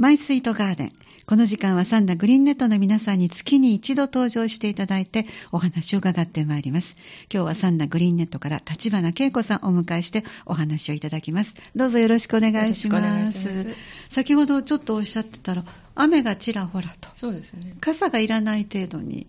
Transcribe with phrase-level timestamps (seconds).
[0.00, 0.92] マイスイートガーデン。
[1.26, 6.96] この時間はサンダグリーンネットの皆さんに月に一度登場していただいてお話を伺ってまいります。
[7.30, 11.54] 今日はサンダグリーンネットから立花恵子さんをお迎えしてお話をいただきます。
[11.76, 13.46] どうぞよろしくお願いします。
[13.46, 13.74] ます
[14.08, 17.10] 先ほどちょっとおっしゃってたら、雨がちらほらと。
[17.14, 17.74] そうですね。
[17.82, 19.26] 傘がいらない程度に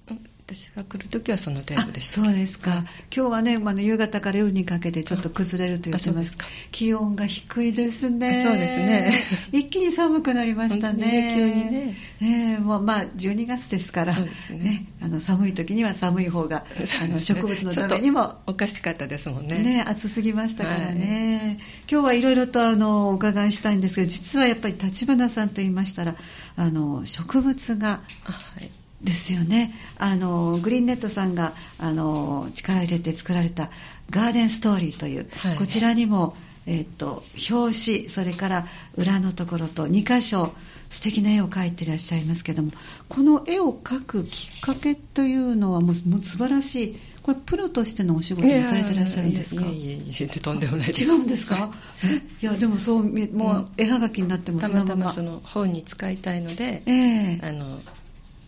[0.53, 2.21] 私が来るときはその程度でした。
[2.21, 2.83] あそうですか、
[3.15, 6.37] 今日はね、あの夕方から夜にかけてちょっと崩れると言ってます
[6.71, 9.13] 気温が低いですね、そうですね。
[9.53, 11.97] 一気に寒くなりましたね、ね急にね。
[12.21, 14.87] ええもうまあ、12月ですから、そうですね。
[15.01, 16.85] あの寒い時には寒い方が、ね。
[17.01, 19.57] あの植物のためにもおかしかったですもんね。
[19.59, 26.15] ね、暑すぎましたからね、今日はいろいろとあのお伺いしたいんですけど実はやっぱり立花さんと言いましたら
[26.57, 28.80] あの植物があはい。
[29.03, 33.69] ですよねあのグリーンネットさんがあの力入れて作られた
[34.09, 36.35] 「ガーデンストーリー」という、はいこちらにも、
[36.67, 40.53] えっと表紙それから裏のところと2箇所
[40.91, 42.71] 素敵な絵を描いていらっしゃいますけども
[43.09, 49.61] この絵を描くきっかけというのはもうもう素晴らしいこれプロとしてのお仕事をされていらっしゃるんですか？
[49.61, 51.03] いやいやいやとんでもないです。
[51.03, 51.71] 違うんですか
[52.03, 57.79] えいやでもそう見もう絵はがきになってもたそのまままたまその本に使いたいので、ええあの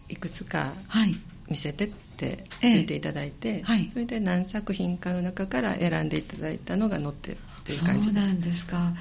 [0.09, 1.15] いくつかはい。
[1.49, 2.73] 見せてってええ。
[2.75, 3.85] 言っていただいて、はい。
[3.85, 8.27] それで何作品かの中から選んでいただいたのが載ってるっていうそう感じです。
[8.29, 8.41] なん。
[8.41, 8.93] ですか。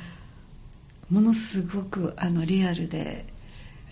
[1.11, 3.27] ものすごくあのリアルで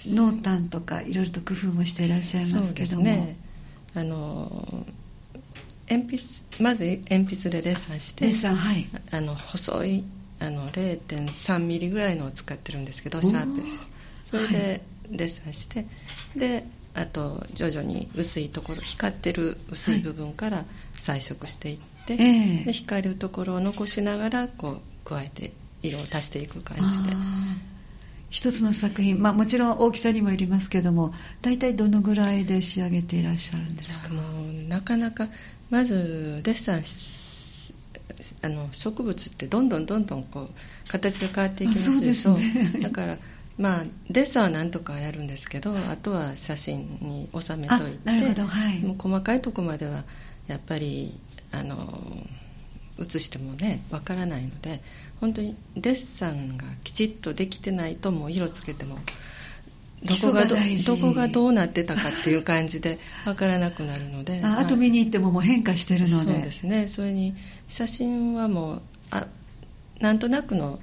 [0.07, 3.37] 濃淡とかいろいろと工夫もしていらっしゃいますけども、そうですね。
[3.95, 4.87] あの
[5.89, 8.87] 鉛筆まず鉛筆でデッサンしてはい。
[9.11, 10.05] あの細い
[10.39, 13.89] あの0.3ミリぐらいのを使ってるんですけどシャープです
[14.25, 15.87] それはでデッサンして、
[16.37, 22.65] であと徐々に薄いところ光ってる薄い部分から彩色していって、ええ。
[22.65, 27.11] で光るところを残しながらこう加えて色を足していく感じで。
[28.31, 34.09] 一つの作品、まあ、もちろん大きさにもよりますけども大体どのぐらいで仕上げていらっしゃるんですか？
[34.11, 35.27] もうなかなか
[35.69, 37.75] まずデッサンし
[38.43, 40.49] あの植物ってどんどんどんどんこう
[40.89, 42.35] 形が変わっていきますでしょ。
[42.35, 42.81] うですね。
[42.83, 43.19] だから
[43.61, 47.99] まあデッサンはなんとかやるんですけどあとは写真に収めといて。
[48.07, 48.47] あなるほど。
[48.47, 48.81] はい。
[48.81, 50.05] もう細かいとこまでは
[50.49, 51.15] やっぱり
[51.53, 51.77] あの
[52.99, 54.81] 写してもねわからないので
[55.21, 58.99] 本当にデッサンがきちっとできてないともう色つけても
[60.05, 60.57] どこがど
[60.97, 66.09] こがどうなってたかっていう感じでわからなくなるのでああと見に行ってももう変化してるので。
[66.09, 66.87] そうですね。
[66.87, 67.35] それに
[67.69, 69.27] 写真はもうあ
[70.01, 70.81] なんとなくの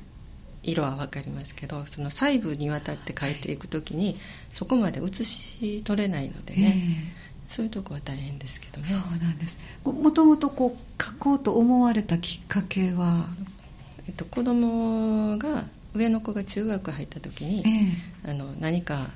[0.67, 4.16] 色は分かりますけどその細部にわたって描いていくときに
[4.50, 7.13] そこまで写し取れないのでね、
[7.47, 8.88] そういうとこは大変ですけどね。
[8.88, 9.57] そうなんです。
[9.85, 13.27] もともとこう描こうと思われたきっかけは、
[14.07, 17.63] えっと、子供が上の子が中学入った時に、
[18.25, 19.09] えあの何か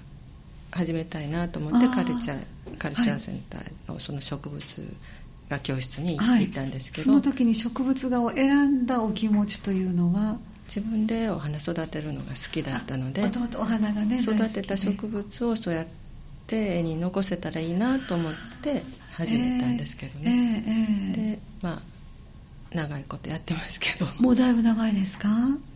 [0.72, 4.96] 始めたいなと思ってカルチャーカルチャーセンターのその植物
[5.50, 6.46] が教室にはい。
[6.46, 10.38] 行ったんですけど、その時に植物画を選んだお気持ちというのは？
[10.74, 13.24] 自分でお花育てるのが好きだったので
[13.58, 15.88] お花がね育てた植物をそうやっ
[16.48, 18.34] て絵に残せたらいいなと思っ
[18.64, 18.82] て
[19.12, 20.64] 始めたんですけどね、
[21.16, 21.82] ええええでまあ
[22.74, 25.28] 長いことやってますけど、もうだいぶ長いですか？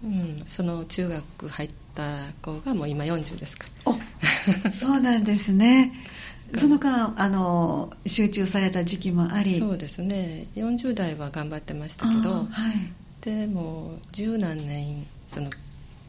[0.01, 3.67] うん、その中学入った子がもう今40ですか。
[3.83, 3.97] お
[4.71, 5.91] そうなんですね。
[6.55, 9.59] その間あの集中された時期もあり。
[9.59, 10.47] そうですね。
[10.55, 12.45] 40代は頑張ってましたけどはい
[13.25, 15.49] でもう十何年その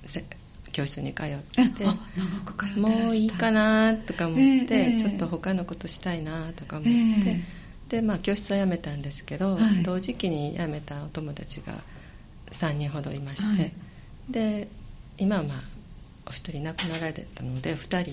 [0.04, 0.24] せ
[0.72, 1.84] 教室に通っえて
[2.78, 6.90] もういいかなとか思って、ええちょっと他のことしたいなとか思って、
[7.30, 7.40] え
[7.88, 9.82] でまあ教室は辞めたんですけど、はい。
[9.82, 11.72] 同時期に辞めたお友達が
[12.50, 13.72] 3人ほどいまして、はい。
[14.28, 14.68] で
[15.16, 15.56] 今はまあ
[16.26, 18.12] お一人亡くなられたので2人で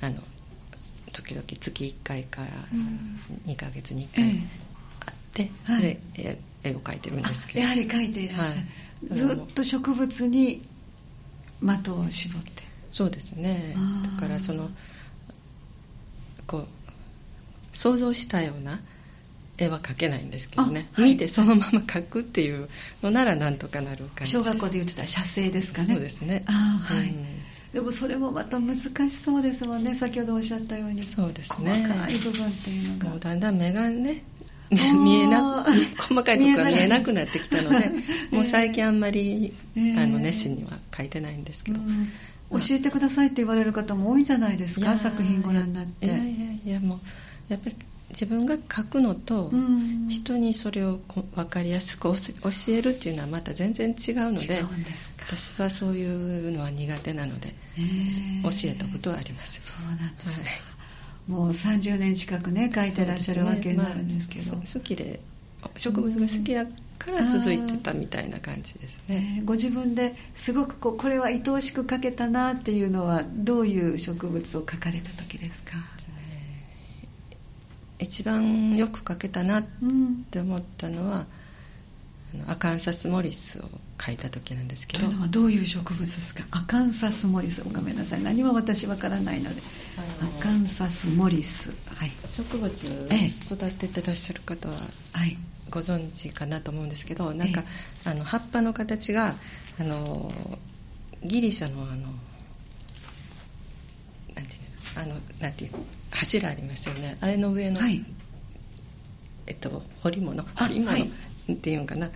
[0.00, 0.16] あの
[1.12, 2.42] 時々月1回か
[2.72, 3.20] うん。
[3.52, 4.42] 2ヶ月に1え回
[5.36, 5.82] え会って、はい。
[5.82, 5.98] で
[6.62, 7.60] 絵絵を描いてるんですけど。
[7.60, 8.60] あやはり描いていらっしゃる、
[9.10, 9.18] はい。
[9.18, 10.62] ずっと植物に
[11.60, 12.62] 的を絞って。
[12.90, 13.76] そうですね。
[14.16, 14.70] だからその
[16.46, 16.66] こう
[17.72, 18.80] 想像したような
[19.58, 21.12] 絵は描けないんですけどね、あはい。
[21.12, 22.68] 見てそのまま描くっていう
[23.02, 24.32] のならなんとかなる感じ。
[24.32, 25.94] 小学校で言ってた写生ですかね。
[25.94, 26.44] そうですね。
[26.46, 27.26] あーはい、うん。
[27.72, 29.94] でもそれもまた難しそうですもんね。
[29.94, 31.02] 先ほどおっしゃったように。
[31.02, 31.84] そうですね。
[31.86, 33.10] 細かい部分っていうのが。
[33.10, 34.22] もうだんだん目がね
[35.02, 35.64] 見えな
[35.96, 37.90] 細かいところが見見えなくなってきたので
[38.30, 40.02] もう最近あんまり、えー。
[40.02, 42.08] あの熱心には描いてないんですけど、うん。
[42.60, 46.06] 教えてくださいって言われる方も多いんじゃないですか作品ご覧になって。
[46.06, 46.24] いやいや
[46.66, 46.98] いやもう
[47.48, 47.76] やっぱり
[48.10, 50.08] 自分が書くのと、うん。
[50.08, 54.62] 人にそれをこ分かりやすく教教えるっていうのはまた全然違うので
[55.26, 58.42] 私はそういうのは苦手なので、へー。
[58.42, 60.77] 教えたことはありますそうなんですか、はい
[61.28, 64.44] もう30年近くね書いてらっしゃるわけになるんですけど。
[64.44, 64.50] ね。
[64.52, 65.20] まあ好きで
[65.76, 66.66] 植物が好きだ
[66.98, 75.72] から続いてたみたいな感じですね、えーご自分ですごくこうこれは愛おしく描けたなっていうのはどういう植物を描かれた時ですか、
[77.98, 81.26] 一番よく描けたなっうん、て思ったのは
[82.46, 83.62] アカンサス・モリスを
[83.96, 85.06] 描いた時なんですけど。
[85.06, 86.44] というのはどういう植物ですか？
[86.50, 87.62] アカンサスモリス。
[87.64, 88.22] ごめんなさい。
[88.22, 89.62] 何も私わからないので。
[89.96, 91.70] アカンサスモリス。
[91.94, 92.10] はい。
[92.26, 94.76] 植物ええ育ててらっしゃる方は
[95.12, 95.36] はい
[95.70, 97.62] ご存知かなと思うんですけどなんか
[98.06, 99.34] えあの葉っぱの形が
[99.80, 100.32] あの
[101.24, 101.96] ギリシャのあの
[104.34, 104.60] なんていう
[104.96, 105.02] の？
[105.02, 105.70] あのなんていう
[106.10, 107.16] 柱ありますよね。
[107.20, 108.04] あれの上の、はい。
[109.46, 110.42] えっと彫り物？
[110.42, 110.90] あ彫り物？
[110.90, 111.10] はい
[111.52, 112.10] っていうのかな。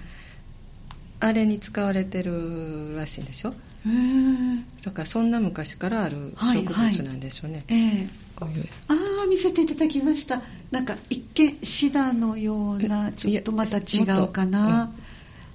[1.20, 3.50] あれに使われてるらしいんでしょ。
[3.50, 4.84] へー。
[4.84, 8.08] だからそんな昔からあるはい植物なんでしょうね、ええ。
[8.36, 8.68] こういう。
[8.88, 8.94] あ
[9.24, 10.42] あ見せていただきました。
[10.70, 14.86] なんか一見シダのようなえちょっとまた違うかな、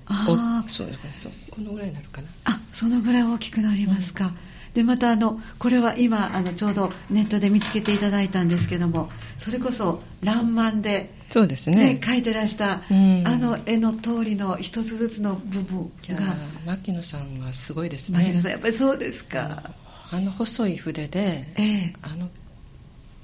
[0.09, 2.27] もっとあおそうですねそうこのぐらいになるかな。
[2.45, 4.33] あそのぐらい大きくなりますか、
[4.73, 11.93] でまたあのこれは今あのちょうどネットで見つけていただいたんですけどもそれこそ「らんまん」で、そうですね。
[11.93, 13.23] ね描いてらした、うん。
[13.27, 18.19] あの絵の通りの一つずつの部分がー牧野さんはすごいですね。
[18.19, 19.71] 牧野さんやっぱりそうですか、
[20.11, 21.93] あの細い筆で、ええ。
[22.01, 22.29] あの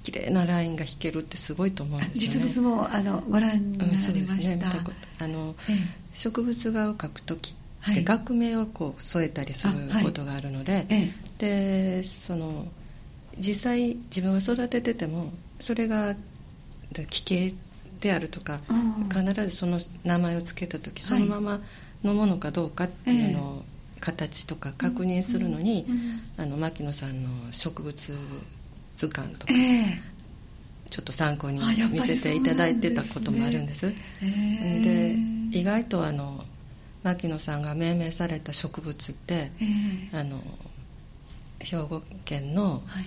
[0.04, 2.50] 綺麗なラインが引けるってすごいと思うんですよね。
[2.50, 4.60] 実物もあのご覧になりました、ですね。
[5.20, 5.76] あのええ。
[6.14, 7.54] 植物画を描くときっ
[7.84, 7.96] はい。
[7.96, 9.74] て学名をこう添えたりする
[10.04, 11.12] ことがあるので、え
[11.44, 12.68] でその
[13.38, 16.16] 実際自分が育てててもそれが
[16.94, 17.54] で奇形
[18.00, 21.62] であるとか、うん必ずその名前を付けた時そのまま
[22.04, 23.64] のものかどうかっていうのを、
[24.00, 26.00] 形とか確認するのに、うんうん
[26.38, 28.14] あの牧野さんの植物
[28.96, 30.02] 図鑑とか、ええ。
[30.90, 31.60] ちょっと参考に
[31.92, 33.94] 見せていただいてたこともあるんです。
[34.22, 36.44] えでえ意外とあの
[37.04, 39.52] 牧野さんが命名された植物ってえ
[40.14, 40.18] え。
[40.18, 40.42] あの
[41.64, 43.06] 兵庫県のはい。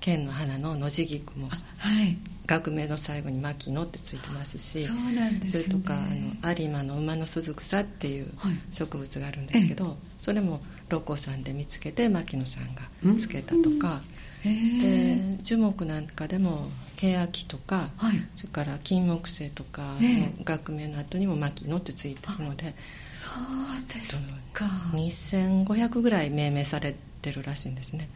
[0.00, 2.16] 県の花の野地菊もあはい。
[2.46, 5.62] 学名の最後に牧野ってついてますしそうなんですね。
[5.62, 8.58] それとかあの有馬の馬の鈴草っていうはい。
[8.72, 12.82] 植物があるんですけど、それも六甲山で見つけて牧野さんが
[13.16, 14.02] つけたとか、
[14.44, 18.16] へえで樹木なんかでも欅とか、はい。
[18.34, 20.20] それから金木犀とかええ。
[20.20, 22.74] の学名の後にも牧野ってついてるので
[23.12, 24.16] そうです
[24.52, 24.64] か。
[24.94, 28.08] 2500ぐらい命名されてるらしいんですね。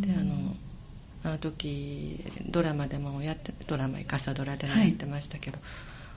[0.00, 0.56] であの
[1.24, 5.58] あの時ドラマでもやってドラマ朝ドラでもやってましたけど、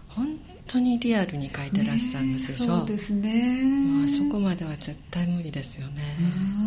[0.10, 3.64] 本当にリアルに描いてらっしゃるんですでしょ、ねえそうですね。
[4.00, 6.02] まあそこまでは絶対無理ですよね、
[6.62, 6.67] うん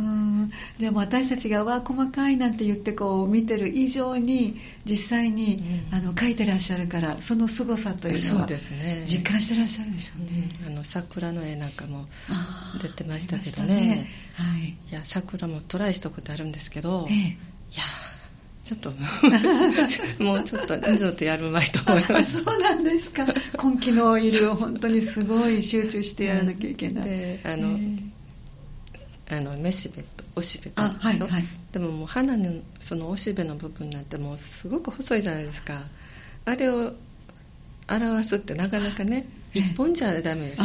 [0.78, 5.56] でも私たちがわ細かいなんて言ってこう見てる以上に実際に、
[5.90, 5.96] うん。
[5.96, 9.04] あの描いてらっしゃるからその凄さというのはそうですね。
[9.06, 10.72] 実感してらっしゃるでしょうね、うん。
[10.72, 12.06] あの桜の絵なんかも
[12.80, 14.08] 出てましたけどね。
[14.36, 14.68] したはい。
[14.68, 17.28] いや桜もトライしたことあるんですけど、えい
[17.76, 17.82] や
[18.64, 18.92] ちょっと
[20.22, 22.44] もうちょっと二度とやるまいと思いました。
[22.52, 23.26] そうなんですか。
[23.26, 28.10] 根気のいる本当にすごい集中してやらなきゃいけない、であの、えー
[29.30, 31.44] あのめしべとおしべとあはいはい。
[31.72, 35.82] でももう花のそのおしべの部分なんてもうすごく細いじゃないですか。
[36.44, 36.92] あれを
[37.88, 39.62] 表すってなかなかねええ。
[39.62, 40.56] 一本じゃダメだ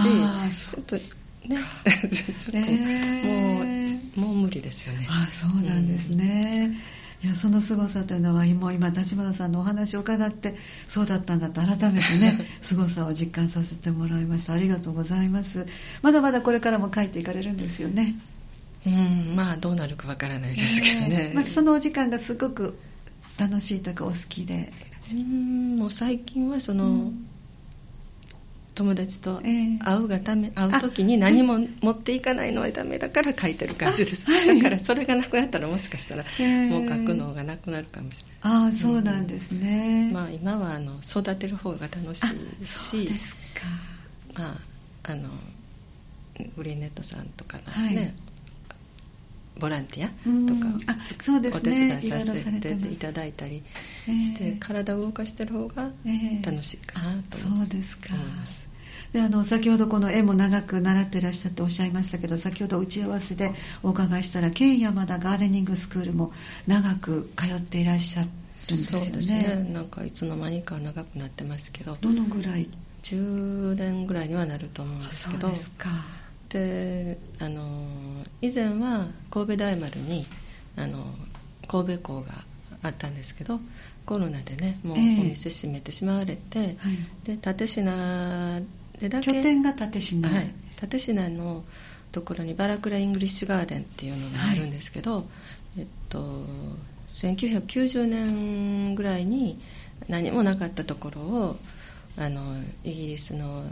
[0.51, 1.01] しちょっとね
[1.48, 3.75] ちょっと、えーもう
[4.20, 5.08] もう無理ですよね。
[5.10, 6.78] あそうなんですね、
[7.22, 10.56] いやその凄さというのはもう今立花さんのお話を伺って
[10.88, 14.54] そうだったんだと改めてね 凄さを実感させてもらいました。
[14.54, 15.66] ありがとうございます。
[16.01, 18.16] まだまだこれからも書いていかれるんですよね
[18.86, 22.77] うんまあどうなるかわからないですけどね、えーまあ、そのお時間がすごく
[23.39, 24.72] 楽しいというかお好きで。
[25.13, 27.27] うんもう最近はその、うん。
[28.74, 29.80] 友達とええ。
[29.80, 34.58] 会うがため、会う時に何も持っていかないのはダメだから書いてる感じです、あはい。
[34.58, 42.25] だからそれがなくなったらもしかしたらええもう書くのがなくなるかもしれああそうなんですね、ない、まあ今はあの育てる方が楽しい
[42.62, 43.42] あしそうですか。
[44.34, 44.58] まあ
[45.04, 45.30] あの
[46.58, 47.96] グリーンネットさんとかのはい。
[47.96, 48.13] ね、
[49.60, 50.46] ボランティうん。
[50.46, 51.60] アとかあそうですね。
[51.60, 53.64] お手伝いさせていただいたり
[54.08, 56.46] ええして、体を動かしてる方がええ。
[56.46, 58.14] 楽しいかなとそうですか。
[58.14, 58.70] 思います、
[59.14, 63.52] であの先ほどこの絵も長く習ってらっしゃっておっしゃいましたけど先ほど打ち合わせで
[63.84, 66.34] お伺いしたら県山田ガーデニングスクールも
[66.68, 69.06] 長く通っていらっしゃるんですよね。
[69.06, 69.70] そうですね。
[69.72, 72.68] なんかいつの間にか長くなってますけどどのぐらい
[73.04, 75.90] ？10年ぐらいにはなると思うんですけどそうですか
[76.56, 77.64] であの
[78.42, 80.26] 以前は神戸大丸に
[80.78, 81.04] あの
[81.68, 82.32] 神戸港が
[82.82, 83.60] あったんですけど
[84.06, 85.02] コロナでねもうおえ。
[85.02, 86.76] え店閉めてしまわれて、はい。
[87.26, 88.66] で立品
[89.00, 91.66] でだけ拠点が立品はい、立品の
[92.14, 95.26] ところにバラクライングリッシュガーデンっていうのがあるんですけど、
[95.78, 96.46] えっと、
[97.10, 99.60] 1990年ぐらいに
[100.08, 101.58] 何もなかったところを
[102.18, 102.42] あの
[102.86, 103.66] イギリスの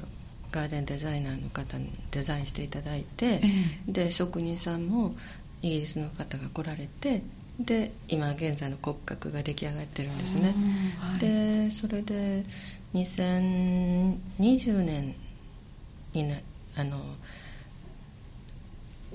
[0.53, 3.41] ガーデンデザイナーの方にデザインしていただいて、
[3.87, 5.15] えで職人さんも
[5.63, 7.23] イギリスの方が来られて
[7.59, 10.53] で今現在の骨格が出来上がってるんですね。
[10.55, 11.19] うんはい。
[11.19, 12.45] でそれで
[12.93, 15.15] 2020年
[16.13, 16.35] にな
[16.77, 16.99] あの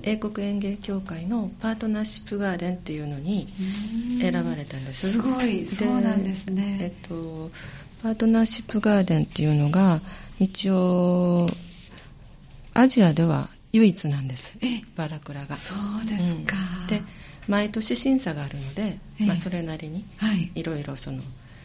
[0.02, 4.20] 英国園芸協会のパートナーシップガーデンっていうのにうん。
[4.20, 5.12] 選ばれたんです。
[5.12, 5.66] すごい。
[5.66, 6.78] そうなんですね。
[6.80, 7.50] えっと
[8.02, 10.00] パートナーシップガーデンっていうのが
[10.38, 11.48] 一応
[12.74, 14.54] アジアでは唯一なんです。
[14.60, 14.80] え？
[14.96, 15.56] バラクラが。
[15.56, 16.86] そうですか、うん。
[16.86, 17.02] で
[17.48, 19.26] 毎年審査があるので、ええ。
[19.26, 20.52] まあ、それなりにはい。
[20.54, 21.18] いろいろその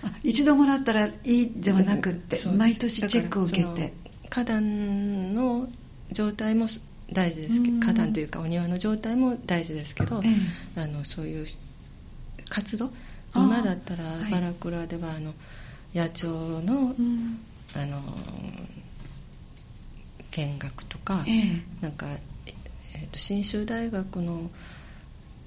[0.03, 3.93] あ一度もらったらいいではなくって、毎年チェックを受けて。
[4.29, 5.67] 花壇の
[6.11, 6.65] 状態も
[7.11, 7.79] 大事ですけうん。
[7.79, 11.45] ど花壇というかお庭の状態も大事ですけど、えあのそういう
[12.49, 12.89] 活動
[13.35, 14.31] 今だったらはい。
[14.31, 15.33] バラクラではあの
[15.93, 17.39] 野鳥の,、うん。
[17.75, 18.01] あの
[20.31, 21.62] 見学とか、ええ。
[21.81, 24.50] なんか、えーと信州大学の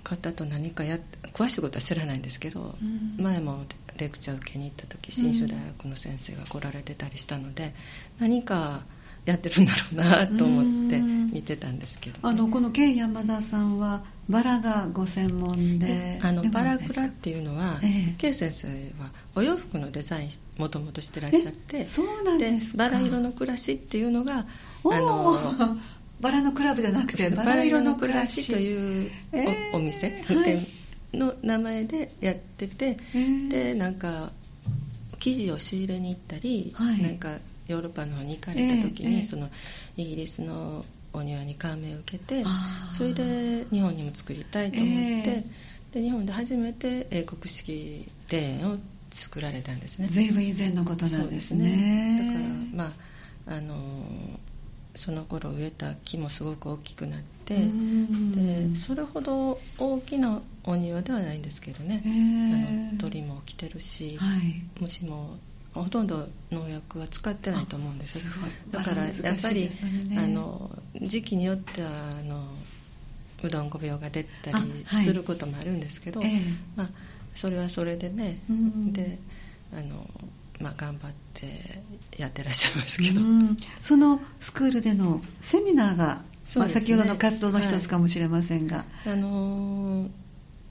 [0.04, 1.00] 方と何かやっ
[1.32, 3.22] 詳しいことは知らないんですけど、うん。
[3.22, 3.64] 前も
[3.96, 7.74] レクチャー受けに行った時信州大学の先生が来られてたりしたので、
[8.20, 8.82] 何か
[9.26, 11.16] やってるんだろうなと思ってうん。
[11.32, 15.86] 見てたんですけど、あのこの県山田さんはバラがご専門で。
[15.86, 18.14] であのバラクラっていうのは、ええ。
[18.16, 18.68] K 先生
[18.98, 22.78] はお洋服のデザインもともとしてらっしゃってえそうなんですか。
[22.78, 24.46] バラ色の暮らしっていうのが
[24.84, 24.94] おー。
[24.96, 25.76] あの
[26.20, 28.48] バラのクラブじゃなくてバラ色の暮らし。
[28.50, 29.72] とういうお,、え。
[29.74, 30.36] ー店はい。
[30.38, 30.66] 店
[31.12, 32.98] の名前でやってて、
[33.50, 34.32] でなんか
[35.18, 37.02] 生地を仕入れに行ったり、はい。
[37.02, 37.36] なんか
[37.68, 39.48] ヨーロッパの方に行かれた時に、ええその
[39.96, 42.44] イギリスのお庭に感銘を受けて
[42.90, 45.44] それで日本にも作りたいと思って、え
[45.92, 48.76] で日本で初めて英国式庭園を
[49.10, 50.08] 作られたんですね。
[50.08, 51.22] ずいぶん以前のことなんですね。
[51.22, 52.16] そうですね。
[52.18, 52.92] だからま
[53.48, 53.74] ああの
[54.94, 58.70] その頃植えた木もすごく大きくなってうん。
[58.70, 64.62] でそれほど大きなお庭ではないんですけどね、へーあの鳥も来てるし、はい。
[64.80, 65.38] 虫も
[65.82, 68.24] ほとんど農薬は使ってないと思うんです。
[68.70, 69.70] だからやっぱり、
[70.08, 70.18] ね。
[70.18, 70.70] あの
[71.02, 72.44] 時期によってはあの
[73.42, 74.56] うどんこ病が出たり
[75.02, 76.40] することもあるんですけど、ええ。
[76.76, 76.88] まあ、
[77.34, 78.92] それはそれでね、うん。
[78.92, 79.18] で
[79.72, 80.08] あの、
[80.60, 81.82] まあ、頑張って
[82.20, 83.56] やってらっしゃいますけど、うん。
[83.82, 86.22] そのスクールでのセミナーが、
[86.56, 90.08] まあ、先ほどの活動の一つかもしれませんが、あのー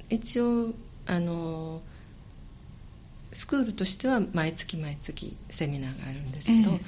[0.10, 0.74] 一応、
[1.08, 1.95] あのー
[3.36, 6.80] スクールとしては毎月毎月セミナーがあるんですけど、ええ。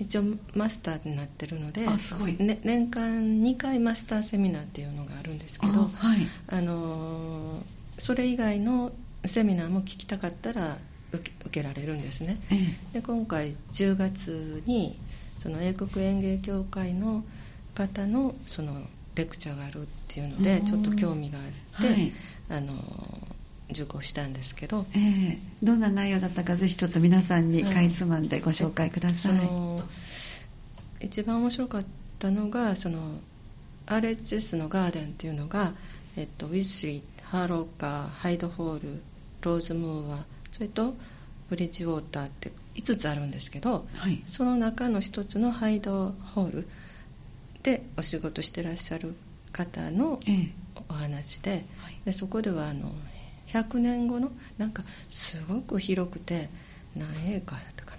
[0.00, 0.22] 一応
[0.54, 2.36] マスターになってるのであすごい。
[2.38, 6.18] ね年間2回マスターセミナーっていうのがあるんですけどあはい。
[6.48, 7.62] あのー
[7.98, 8.90] それ以外の
[9.24, 10.76] セミナーも聞きたかったら
[11.12, 12.40] 受け受けられるんですね。
[12.50, 12.56] え
[12.94, 13.00] え。
[13.00, 14.98] で今回10月に
[15.38, 17.22] その英国園芸協会の
[17.74, 18.72] 方のその
[19.14, 22.12] レクチャーがあるっていうのでうんちょっと興味があって、はい。
[22.48, 22.72] あの
[23.72, 24.86] 受講したんですけど。
[24.94, 25.38] ええ。
[25.62, 27.74] どんな内容だったかぜひちょっと皆さんにはい。
[27.74, 29.82] かいつまんでご紹介ください、その
[31.00, 31.84] 一番面白かっ
[32.18, 33.00] たのがその
[33.86, 35.72] RHS のガーデンっていうのが、
[36.16, 39.02] えっと、ウィズリーハーローカーハイドホール
[39.42, 40.94] ローズムーアそれと
[41.48, 44.22] ブリッジウォーターって5つあるんですけどはい。
[44.26, 46.68] その中の一つのハイドホール
[47.62, 49.14] でお仕事してらっしゃる
[49.52, 50.52] 方のええ。
[50.88, 51.62] お話ではい。
[52.04, 52.92] でそこではあの
[53.48, 56.48] 100年後のなんかすごく広くて
[56.96, 57.96] 何エーカーだったか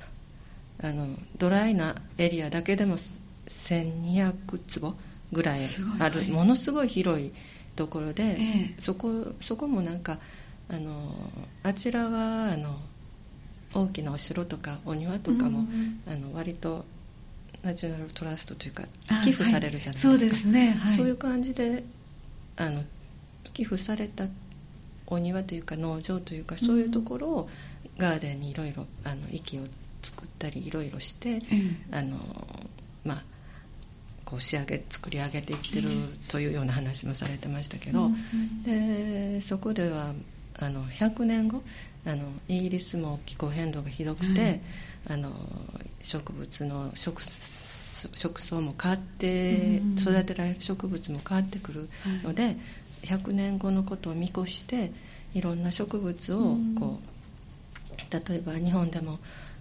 [0.82, 0.90] な。
[0.90, 1.08] あの
[1.38, 4.96] ドライなエリアだけでも1200坪
[5.32, 5.60] ぐらい
[6.00, 6.20] ある。
[6.20, 6.32] はい。
[6.32, 7.32] ものすごい広い
[7.76, 8.76] ところで、ええ。
[8.80, 10.20] そこそこもなんか
[10.70, 11.14] あの
[11.64, 12.76] あちらはあの
[13.74, 16.02] 大きなお城とかお庭とかも、うん。
[16.08, 16.86] あの割と
[17.64, 20.20] ナチュラルトラストというかあ寄付されるじゃないですか、はい。
[20.20, 21.84] そうですね、はい、そういう感じで
[22.58, 22.84] あの
[23.54, 24.26] 寄付された
[25.08, 27.50] お庭というか農場というかそういうところを
[27.98, 29.62] ガーデンにいろいろあの息を
[30.02, 31.42] 作ったりいろいろして、ええ
[31.92, 32.18] あの
[33.06, 33.24] まあ
[34.26, 35.90] こう仕上げ作り上げていってる
[36.30, 38.10] というような話もされてましたけど、
[38.66, 40.14] でそこでは
[40.60, 41.62] あの100年後
[42.06, 44.62] あのイギリスも気候変動がひどくて、はい
[45.10, 45.32] あの
[46.02, 51.90] 植物の植植草も変わってうん育てられる植物も変わってくる
[52.24, 52.56] ので、
[53.04, 54.92] 100年後のことを見越して
[55.34, 56.76] いろんな植物をうん。
[56.76, 57.14] こう
[58.30, 59.20] 例えば日本でも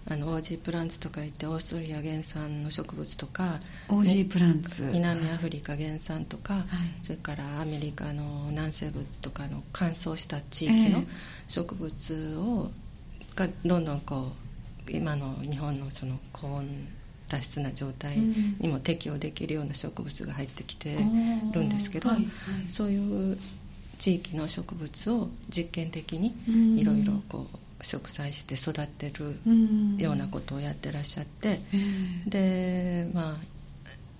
[0.09, 4.89] あのオージープランツとか言ってオーストラリア原産の植物とかオージープランツ。
[4.91, 6.65] 南アフリカ原産とか、はい。
[7.01, 11.05] それからアメリカの南西部とかの乾燥した地域のええ。
[11.47, 12.71] 植物を
[13.35, 14.33] がどんどんこ
[14.87, 16.67] う今の日本のその高温
[17.33, 18.15] 多湿な状態
[18.59, 20.95] にも適応できるような植物が入ってきて
[21.51, 22.09] るんですけど、
[22.69, 23.37] そういう
[23.97, 26.77] 地域の植物を実験的にうん。
[26.77, 29.97] いろいろこう植栽して育てるうん。
[29.97, 31.59] ようなことをやってらっしゃって、
[32.27, 32.29] え。
[32.29, 33.35] でまあ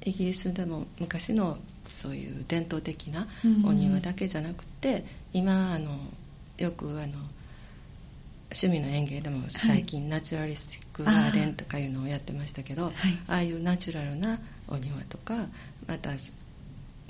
[0.05, 3.65] イギリスでも昔のそういう伝統的なうん。
[3.67, 5.99] お庭だけじゃなくて、今あの
[6.57, 7.13] よくあの
[8.53, 12.93] 趣味の園芸でも最近ナチュラリスティックガーデンとかいうのをやってましたけど、はい。
[13.27, 15.35] ああいうナチュラルなお庭とか
[15.87, 16.11] また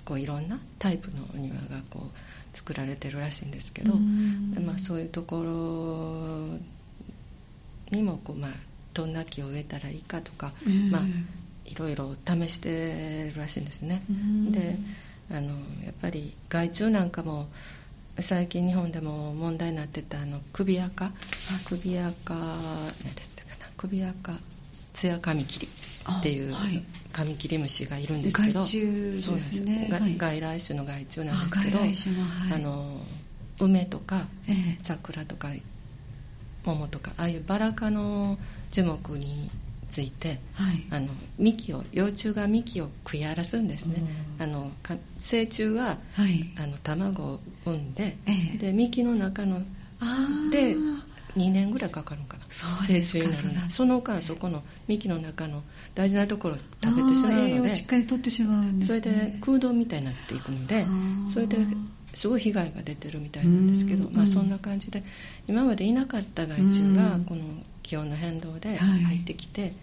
[0.05, 3.95] こういろんなタイプのお庭がこう作られてるらしいんですけど、
[4.65, 6.59] まあ、そういうところ
[7.91, 8.51] にもこう、まあ、
[8.93, 10.91] どんな木を植えたらいいかとか、うん。
[10.91, 11.01] まあ、
[11.65, 14.03] いろいろ試してるらしいんですね。
[14.09, 14.51] うん。
[14.51, 14.77] で
[15.31, 15.49] あの
[15.83, 17.47] やっぱり害虫なんかも
[18.19, 21.11] 最近日本でも問題になってたあの首垢
[21.65, 22.85] 首垢何だっ
[23.35, 23.67] たかな？
[23.77, 24.33] 首垢
[24.93, 26.53] ツヤカミキリっていう
[27.11, 29.87] カミキリムシがいるんですけど害虫ですね。
[30.17, 31.93] 外来種の害虫なんですけどはい。
[32.53, 33.01] あの
[33.59, 34.77] 梅とかええ。
[34.83, 35.49] 桜とか
[36.65, 38.37] 桃とかああいうバラ科の
[38.71, 39.49] 樹木に
[39.89, 40.83] ついてはい。
[40.91, 44.03] あの幹を幼虫が幹を食い荒らすんですね、
[44.39, 44.43] うん。
[44.43, 46.49] あのか成虫がはい。
[46.57, 48.57] あの卵を産んで,、ええ。
[48.57, 49.61] で幹の中の
[50.51, 50.75] で
[51.35, 52.43] 2年ぐらいかかるのかな。
[52.49, 55.63] 成虫になるのその間そこの幹の中の
[55.95, 60.85] 大事なところを食べてしまうので養しっかりとってしまうんですそねれで空洞みたいになっていくので
[61.27, 61.65] それで
[62.13, 64.15] すごい被害が出てるみたいなんですけど、うん。
[64.15, 65.03] まあ、そんな感じで
[65.47, 67.25] 今までいなかった害虫がうん。
[67.25, 67.41] この
[67.83, 69.03] 気温の変動ではい。
[69.03, 69.73] 入ってきて、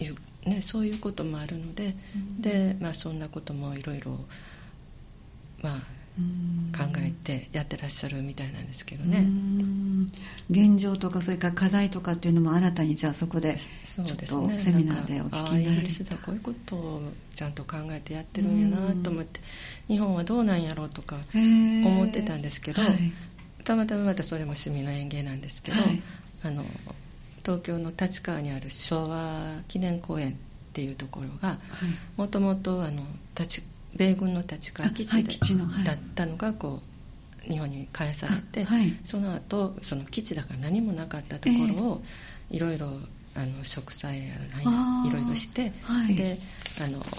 [0.00, 0.16] いう
[0.48, 2.42] ね、そういうこともあるのでうん。
[2.42, 4.18] で、まあ、そんなこともいろいろ
[5.62, 5.82] まあ
[6.18, 6.72] うん。
[6.72, 9.20] 考えてやってらっしゃるみたいなんですけどうね。
[9.20, 10.06] ん。
[10.50, 17.02] 現状とかそれから課題とかっていうのも新たにじゃあそこでそうですちょっねとセミナーでお聞きになられイギリスではこういうことを
[17.34, 19.40] ちゃんと考えてやってるんやなと思って
[19.88, 23.12] 日本はどうなんやろうとか思思ってたんですけどはい。
[23.64, 26.02] たまたままたそれも趣味の園芸なんですけど、はい。
[26.44, 26.64] あの
[27.44, 30.34] 東京の立川にある昭和記念公園っ
[30.72, 31.58] ていうところが
[32.16, 33.02] もともとあの
[33.38, 33.62] 立
[33.94, 35.24] 米軍の立川基地
[35.84, 36.80] だったのがこ
[37.46, 38.96] う日本に返されて、あはい。
[39.04, 42.02] その後その基地だから何もなかったところを
[42.50, 42.58] い。
[42.58, 42.86] ろいろ
[43.34, 46.14] あの植栽や何やいろいろして、はい。
[46.14, 46.38] で
[46.80, 47.10] あのなんてい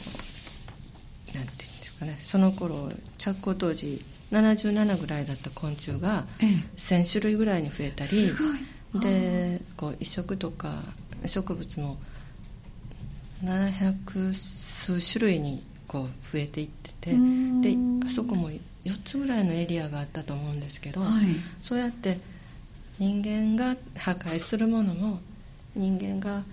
[1.36, 1.47] うんで
[1.86, 6.49] すかねその頃着工当時77ぐらいだった昆虫がええ。
[6.77, 8.57] 1000種類ぐらいに増えたりすごい
[9.01, 10.84] でこう移植とか
[11.25, 11.97] 植物も
[13.43, 17.21] 700数種類にこう増えていってて
[17.62, 18.62] であそこも4
[19.03, 21.25] つぐらいのエリアがあったと思うんですけど、はい。
[21.62, 22.19] そうやって
[22.99, 25.19] 人間が破壊するものも
[25.75, 26.43] 人間が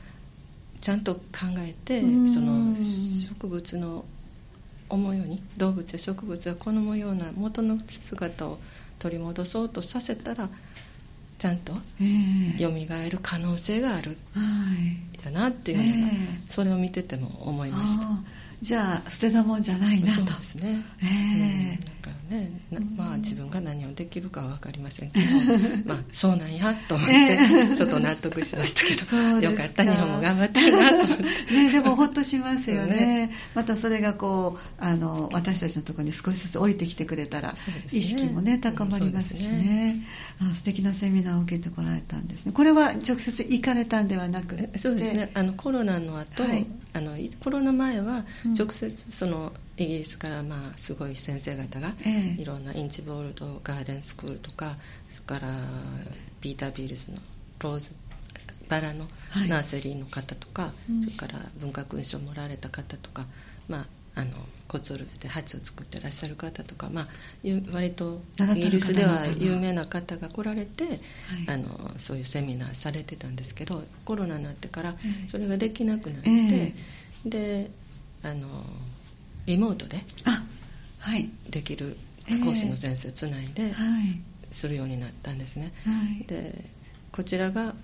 [0.81, 1.21] ちゃんと考
[1.59, 2.29] えてうん。
[2.29, 4.05] その植物の
[4.89, 8.59] 思うように動物や植物が好むような元の姿を
[8.99, 10.49] 取り戻そうとさせたら
[11.41, 12.05] ちゃんとえ
[12.59, 12.63] え。
[12.63, 12.69] 蘇
[13.11, 14.19] る可能性がある。
[14.35, 14.41] は
[14.75, 16.41] いだなっていうのが、ええ。
[16.49, 18.07] それを見てても思いました。
[18.63, 20.13] じゃあ捨てたもんじゃないなと。
[20.13, 20.85] そうですね。
[21.03, 21.79] ええ。
[21.79, 21.85] うん。
[22.03, 22.51] だからね、
[22.95, 25.25] まあ自分が何をできるかは分かりませんけど、
[25.87, 27.39] まあそうなんやと思って、え
[27.73, 27.75] え。
[27.75, 31.55] ちょっと納得しましたけど、よかった、日本も頑張ってるなと思って。
[31.55, 32.97] ね、でもほっとしますよね。
[33.29, 33.31] ね。
[33.55, 37.55] またそれがこうあの私たちのところに少しずつ降りてきてくれたら、ね。
[37.93, 40.07] 意識もね高まりますしうんそうね,、
[40.53, 42.53] あ素敵なセミナーを受けてこられたんですね。
[42.53, 44.69] これは直接行かれたんではなくて。
[44.75, 45.31] えそうですね。
[45.35, 46.67] あのコロナの後、はい。
[46.93, 48.53] あのいコロナ前はうん。
[48.55, 52.41] 直接そのイギリスからまあすごい先生方が、ええ。
[52.41, 54.77] いろんなインチボールドガーデンスクールとか
[55.09, 55.53] それから
[56.41, 57.19] ピーター・ビールズの
[57.61, 57.93] ローズ
[58.69, 59.49] バラのはい。
[59.49, 61.03] ナーセリーの方とか、うん。
[61.03, 63.27] それから文化勲章をもらわれた方とか、
[63.69, 63.87] まあ、
[64.21, 64.31] あの
[64.69, 67.09] コッツウォルズで鉢を作ってらっしゃる方とか、まあ、
[67.73, 70.97] 割とイギリスでは有名な方が来られて、はい。
[71.49, 74.93] あのそういうセミナーされてたんですけどコロナになってからえ
[75.27, 76.75] えそれができなくなって、え。
[77.25, 77.71] で
[78.23, 78.47] あの
[79.47, 80.45] リモートであ
[81.01, 81.29] はい。
[81.49, 81.97] できる
[82.29, 82.45] ええ。
[82.45, 83.99] 講師の先生つないで、はい。
[84.53, 85.73] するようになったんですね。
[85.85, 85.91] は
[86.23, 86.25] い。
[86.27, 86.65] で
[87.11, 87.75] こちらが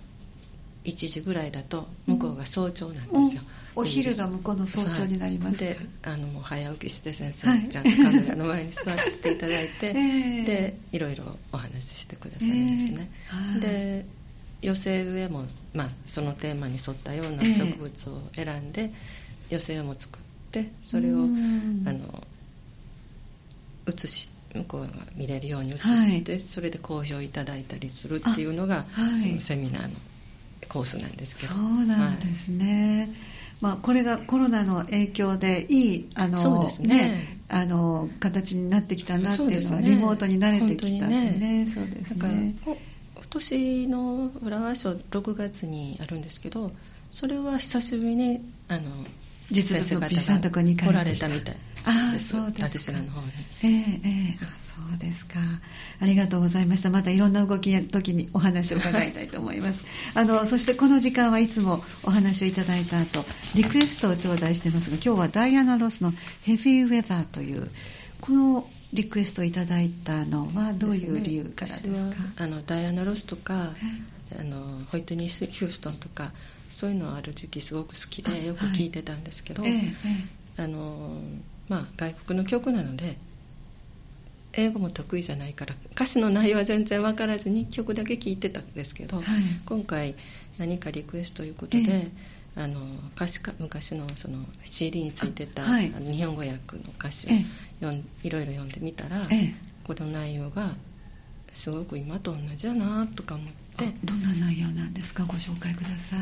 [0.86, 3.42] 1時ぐらいだと向こうが早朝なんですよ、
[3.74, 7.68] おお昼が向こうの早朝になりますかであのもう早起きして先生、はい。
[7.68, 10.44] ちゃんとカメラの前に座っていただいて、 ええ。
[10.44, 13.52] でいろいろお話ししてくださるんですね、ええ。
[13.52, 13.60] はい。
[13.60, 14.06] で
[14.62, 15.44] 寄せ植えも、
[15.74, 17.50] まあ、そのテーマに沿ったようなええ。
[17.50, 18.92] 植物を選んで、
[19.50, 20.22] 寄せ植えも作っ
[20.52, 21.82] てそれをうん。
[21.84, 22.24] あの
[23.86, 25.98] 写し向こうが見れるように写はい。
[25.98, 29.20] して、それで好評いただいたりするっていうのが、あはい。
[29.20, 29.90] そのセミナーの
[30.68, 31.54] コースなんですけど。
[31.54, 33.10] そうなんですね、
[33.60, 37.38] まあ、これがコロナの影響でいいあのそうですね。
[37.48, 39.88] あの形になってきたなっていうのは、ね。
[39.88, 41.64] リモートに慣れてきたんでね。
[41.64, 42.54] にそうですね。
[42.64, 42.76] こ
[43.16, 46.70] 今年のフラワーショー6月にあるんですけど
[47.10, 48.82] それは久しぶりにあの
[49.50, 51.52] 実物の美さんとこに来られたみた。
[51.52, 52.92] いああそうですか。
[52.92, 53.26] 立科の方に
[53.62, 55.34] ええええあそうですか。
[56.00, 56.90] ありがとうございました。
[56.90, 59.84] またいろんな動きの時にお話を伺いたいと思います。
[60.14, 67.70] あのそしてこの時間はいつもお話をいただいた後リクエストを頂戴してますが今日はダイアナ・ロスの「ヘビーウェザー」という
[68.20, 71.88] このリクエストをいただいたのはどういう理由からですか？
[71.88, 73.72] 私はあのダイアナ・ロスとか、
[74.38, 76.32] あのホイットニー・ヒューストンとか
[76.70, 79.76] そういうのある時期すごく好きあでよく聴いてたんですけど、えええ
[80.58, 80.62] え。
[80.62, 81.20] あの
[81.68, 83.16] まあ、外国の曲なので
[84.52, 89.24] 英語も得意じゃないから歌詞の内容は全然分からずに曲だけ聴いてたんですけど、はい。
[89.66, 90.14] 今回
[90.58, 92.10] 何かリクエストということで、え
[92.56, 92.80] あの
[93.14, 95.90] 歌詞か昔のその CD についてた、あはい。
[95.90, 97.28] 日本語訳の歌詞
[97.82, 99.54] をいろいろ読んでみたら、ええ。
[99.84, 100.74] この内容が
[101.52, 103.86] すごく今と同じだなとか思って。
[103.86, 105.24] あどんな内容なんですか？
[105.24, 106.18] ご紹介ください。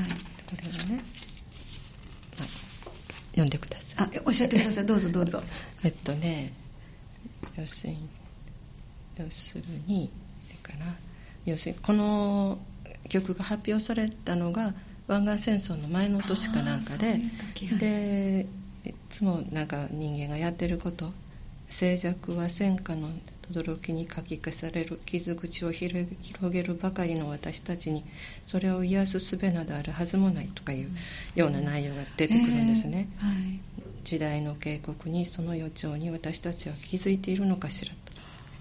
[0.47, 1.03] これをね、
[2.39, 2.49] まあ
[3.31, 4.17] 読んでください。
[4.17, 4.87] あおっしゃってください。
[4.87, 5.43] どうぞどうぞ。
[5.85, 6.53] えっとね、
[7.57, 8.09] 要するに、
[9.19, 10.11] 要するに、
[10.63, 10.97] かな、
[11.45, 12.59] 要するに、この
[13.09, 14.75] 曲が発表されたのが、
[15.07, 17.21] 湾岸戦争の前の年かなんかで
[17.79, 18.47] で、
[18.85, 21.13] いつもなんか人間がやってること、
[21.69, 23.11] 静寂は戦火の
[23.53, 26.07] 轟にかき消される傷口を広
[26.51, 28.05] げるばかりの私たちに
[28.45, 30.89] それを癒す術などあるはずもないとかいう
[31.35, 33.61] ような内容が出てくるんですね、ええはい。
[34.05, 37.99] 時代の警告にその予兆に私たちは気づいているのかしらと。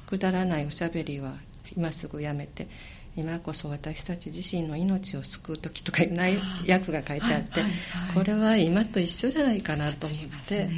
[0.08, 1.34] くだらないおしゃべりは
[1.76, 2.68] 今すぐやめて
[3.16, 7.72] 今こそ私たち自身の命を救う時とかいう内訳が書いてあって、はいはい
[8.08, 8.14] はい。
[8.16, 10.70] これは今と一緒じゃないかなと思って、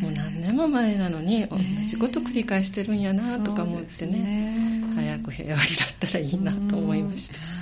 [0.00, 4.84] もう何年も前なのに同じこと繰り返してるんやなとか思ってね。
[4.94, 7.59] 早く平和になったらいいなと思いました。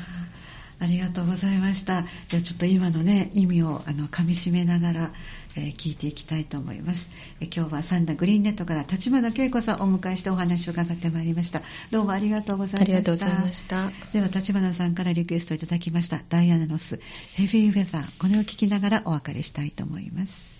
[0.81, 2.03] ありがとうございました。
[2.29, 5.11] じゃあちょっと今のね、意味をあの噛み締めながら、
[5.57, 7.11] えー聞いていきたいと思います。
[7.41, 11.63] え今日はサンダグリーンネットから立花恵子さんをお迎えしてお話を伺ってまいりました。
[11.91, 12.93] どうもありがとうございました。
[12.93, 13.91] ありがとうございました。
[14.13, 17.01] では立花さんからリクエストいただきましたダイアナロス
[17.35, 20.58] ヘビーウェザーこれを聞きながらお別れしたいと思います。